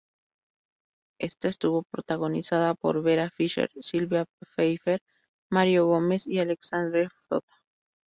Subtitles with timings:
[1.19, 4.99] Esta estuvo protagonizada por Vera Fischer, Sílvia Pfeifer,
[5.51, 7.53] Mário Gomes y Alexandre Frota.